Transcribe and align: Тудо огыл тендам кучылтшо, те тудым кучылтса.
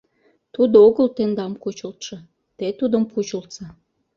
Тудо 0.53 0.75
огыл 0.87 1.07
тендам 1.17 1.53
кучылтшо, 1.63 2.17
те 2.57 2.67
тудым 2.79 3.03
кучылтса. 3.13 3.67